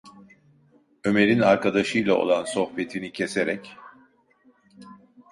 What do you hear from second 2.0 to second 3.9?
olan sohbetini keserek: